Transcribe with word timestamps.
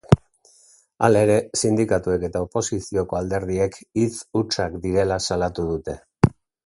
Hala 1.07 1.19
ere, 1.25 1.35
sindikatuek 1.59 2.25
eta 2.29 2.41
oposizioko 2.45 3.17
alderdiek 3.19 3.77
hitz 4.01 4.15
hutsak 4.41 4.79
direla 4.87 5.21
salatu 5.27 5.67
dute. 5.71 5.97